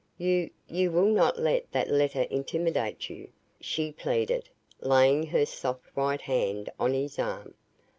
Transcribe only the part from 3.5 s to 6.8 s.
she pleaded, laying her soft white hand